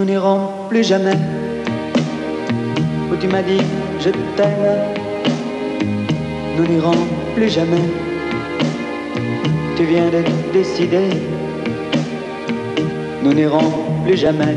nous 0.00 0.06
n'irons 0.06 0.48
plus 0.70 0.82
jamais 0.82 1.18
où 3.12 3.16
tu 3.16 3.28
m'as 3.28 3.42
dit 3.42 3.60
je 4.00 4.08
t'aime. 4.34 4.78
Nous 6.56 6.66
n'irons 6.66 7.02
plus 7.34 7.50
jamais. 7.50 7.84
Tu 9.76 9.84
viens 9.84 10.08
de 10.08 10.22
décider. 10.54 11.10
Nous 13.22 13.34
n'irons 13.34 13.70
plus 14.06 14.16
jamais. 14.16 14.56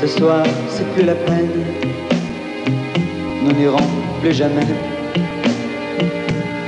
Ce 0.00 0.06
soir, 0.06 0.44
c'est 0.70 0.88
plus 0.94 1.04
la 1.04 1.14
peine. 1.14 1.50
Nous 3.42 3.52
n'irons 3.52 3.88
plus 4.22 4.32
jamais. 4.32 4.68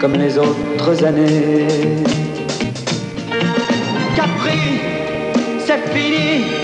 Comme 0.02 0.16
les 0.18 0.36
autres 0.36 1.02
années. 1.02 1.66
Capri, 4.14 4.58
c'est 5.66 5.82
fini. 5.94 6.63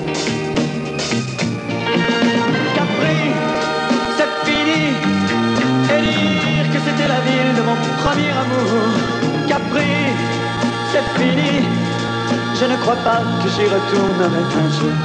Ne 12.71 12.77
crois 12.77 13.01
pas 13.03 13.21
que 13.41 13.49
j'y 13.49 13.65
retournerai 13.75 14.43
un 14.63 14.69
jour. 14.77 14.95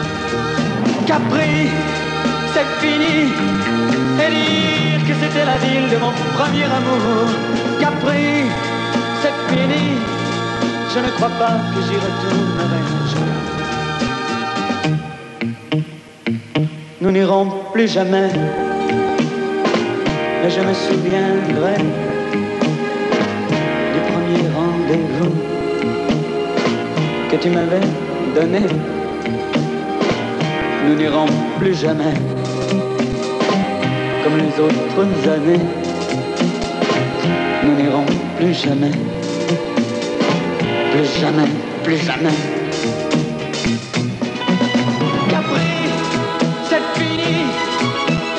Capri, 1.06 1.55
c'est 2.53 2.69
fini, 2.81 3.17
et 4.23 4.31
dire 4.31 5.00
que 5.06 5.14
c'était 5.20 5.47
la 5.53 5.58
ville 5.64 5.89
de 5.91 5.98
mon 6.05 6.12
premier 6.36 6.69
amour. 6.78 7.27
Capri, 7.81 8.27
c'est 9.20 9.36
fini, 9.48 9.84
je 10.95 10.98
ne 11.00 11.11
crois 11.17 11.34
pas 11.42 11.56
que 11.73 11.81
j'y 11.86 11.98
retournerai 12.06 12.81
un 13.00 13.06
jour. 13.12 13.31
Nous 17.01 17.11
n'irons 17.11 17.47
plus 17.73 17.89
jamais, 17.89 18.30
mais 20.42 20.51
je 20.51 20.61
me 20.61 20.75
souviendrai 20.75 21.78
du 23.95 24.01
premier 24.11 24.45
rendez-vous 24.56 25.45
que 27.31 27.37
tu 27.37 27.51
m'avais 27.51 27.81
donné. 28.35 28.61
Nous 30.87 30.95
n'irons 30.95 31.27
plus 31.59 31.75
jamais 31.75 32.14
comme 34.23 34.37
les 34.39 34.61
autres 34.63 35.29
années. 35.29 35.61
Nous 37.65 37.75
n'irons 37.83 38.05
plus 38.39 38.55
jamais, 38.55 38.92
plus 40.92 41.20
jamais, 41.20 41.51
plus 41.83 41.97
jamais. 41.97 42.39
Capri, 45.29 45.70
c'est 46.69 47.01
fini. 47.01 47.47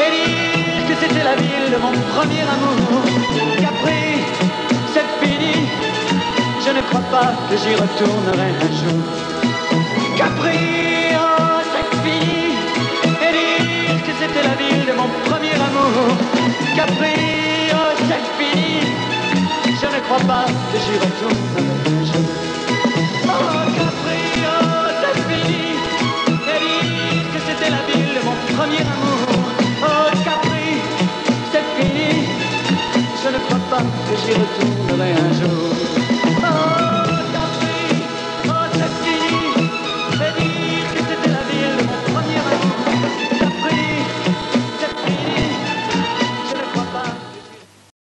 Et 0.03 0.11
dire 0.15 0.87
que 0.87 0.93
c'était 1.01 1.23
la 1.25 1.35
ville 1.35 1.71
de 1.73 1.77
mon 1.77 1.91
premier 2.13 2.45
amour. 2.55 3.03
Capri, 3.57 4.16
ne 6.77 6.81
crois 6.89 7.07
pas 7.11 7.31
que 7.49 7.55
j'y 7.57 7.73
retournerai 7.73 8.49
un 8.65 8.71
jour. 8.79 9.01
Capri, 10.15 10.59
oh, 11.15 11.59
c'est 11.71 11.89
fini. 12.03 12.43
Et 13.25 13.31
dire 13.35 14.01
que 14.05 14.13
c'était 14.19 14.43
la 14.49 14.55
ville 14.61 14.85
de 14.89 14.93
mon 14.99 15.09
premier 15.27 15.57
amour. 15.67 16.05
Capri, 16.75 17.15
oh, 17.73 17.93
c'est 18.07 18.25
fini. 18.37 18.81
Je 19.81 19.87
ne 19.95 19.99
crois 20.05 20.23
pas 20.31 20.45
que 20.69 20.77
j'y 20.83 20.95
retournerai 21.05 21.77
un 21.93 22.03
jour. 22.09 22.29
Oh, 23.25 23.59
Capri, 23.79 24.23
oh, 24.45 24.89
c'est 25.01 25.17
fini. 25.29 25.65
Et 26.53 26.59
dire 26.65 27.25
que 27.33 27.39
c'était 27.47 27.71
la 27.77 27.81
ville 27.89 28.11
de 28.17 28.21
mon 28.27 28.37
premier 28.55 28.83
amour. 28.93 29.29
Oh, 29.81 30.09
Capri, 30.27 30.69
c'est 31.51 31.67
fini. 31.75 32.11
Je 33.23 33.29
ne 33.33 33.39
crois 33.45 33.63
pas 33.71 33.83
que 34.05 34.13
j'y 34.21 34.33
retournerai 34.41 35.11
un 35.11 35.33
jour. 35.41 35.66